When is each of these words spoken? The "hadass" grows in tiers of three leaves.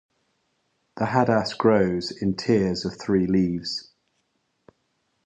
The 0.97 1.05
"hadass" 1.05 1.55
grows 1.55 2.09
in 2.11 2.35
tiers 2.35 2.85
of 2.85 2.99
three 2.99 3.27
leaves. 3.27 3.91